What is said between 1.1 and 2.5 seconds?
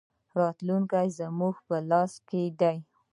زموږ په لاس کې